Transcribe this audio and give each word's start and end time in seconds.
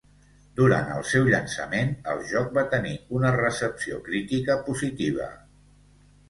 Durant 0.59 0.87
el 0.93 1.03
seu 1.09 1.27
llançament, 1.27 1.91
el 2.13 2.23
joc 2.31 2.49
va 2.55 2.63
tenir 2.71 2.95
una 3.19 3.35
recepció 3.37 4.01
crítica 4.09 4.57
positiva. 4.71 5.29